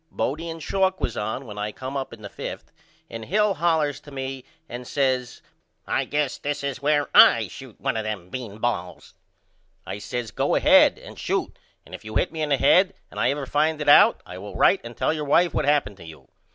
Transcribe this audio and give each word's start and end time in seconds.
Bodie 0.09 0.49
and 0.49 0.63
Schalk 0.63 0.99
was 0.99 1.15
on 1.15 1.45
when 1.45 1.59
I 1.59 1.71
come 1.71 1.95
up 1.95 2.11
in 2.11 2.23
the 2.23 2.27
5th 2.29 2.71
and 3.07 3.23
Hill 3.25 3.53
hollers 3.53 3.99
to 3.99 4.09
me 4.09 4.43
and 4.67 4.87
says 4.87 5.43
I 5.85 6.05
guess 6.05 6.39
this 6.39 6.63
is 6.63 6.81
where 6.81 7.07
I 7.13 7.47
shoot 7.49 7.79
one 7.79 7.95
of 7.95 8.03
them 8.03 8.31
bean 8.31 8.57
balls. 8.57 9.13
I 9.85 9.99
says 9.99 10.31
Go 10.31 10.55
ahead 10.55 10.97
and 10.97 11.19
shoot 11.19 11.55
and 11.85 11.93
if 11.93 12.03
you 12.03 12.15
hit 12.15 12.31
me 12.31 12.41
in 12.41 12.49
the 12.49 12.57
head 12.57 12.95
and 13.11 13.19
I 13.19 13.29
ever 13.29 13.45
find 13.45 13.79
it 13.79 13.87
out 13.89 14.21
I 14.25 14.39
will 14.39 14.55
write 14.55 14.81
and 14.83 14.97
tell 14.97 15.13
your 15.13 15.25
wife 15.25 15.53
what 15.53 15.65
happened 15.65 15.97
to 15.97 16.03
you. 16.03 16.27